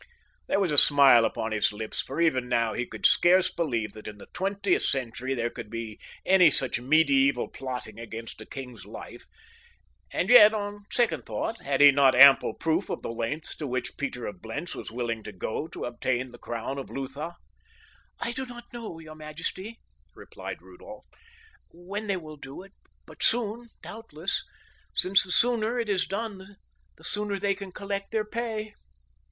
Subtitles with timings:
[0.47, 4.07] There was a smile upon his lips, for even now he could scarce believe that
[4.07, 9.27] in the twentieth century there could be any such medieval plotting against a king's life,
[10.11, 13.95] and yet, on second thought, had he not ample proof of the lengths to which
[13.95, 17.35] Peter of Blentz was willing to go to obtain the crown of Lutha!
[18.19, 19.81] "I do not know, your majesty,"
[20.15, 21.05] replied Rudolph,
[21.71, 22.73] "when they will do it;
[23.05, 24.43] but soon, doubtless,
[24.95, 26.55] since the sooner it is done
[26.97, 28.73] the sooner they can collect their pay."